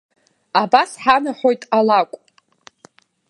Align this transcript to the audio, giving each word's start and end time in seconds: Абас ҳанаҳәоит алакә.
Абас 0.61 0.91
ҳанаҳәоит 1.03 1.61
алакә. 1.77 2.15